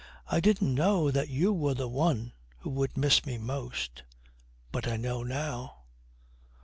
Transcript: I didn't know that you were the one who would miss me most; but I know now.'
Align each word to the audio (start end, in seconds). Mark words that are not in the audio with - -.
I 0.25 0.39
didn't 0.39 0.73
know 0.73 1.11
that 1.11 1.29
you 1.29 1.53
were 1.53 1.75
the 1.75 1.87
one 1.87 2.33
who 2.61 2.71
would 2.71 2.97
miss 2.97 3.23
me 3.23 3.37
most; 3.37 4.01
but 4.71 4.87
I 4.87 4.97
know 4.97 5.21
now.' 5.21 5.83